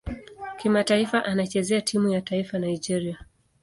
[0.57, 3.19] Kimataifa anachezea timu ya taifa Nigeria.